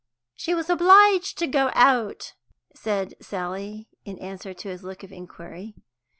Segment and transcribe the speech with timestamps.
[0.33, 2.33] "She was obliged to go out,"
[2.73, 5.75] said Sally, in answer to his look of inquiry.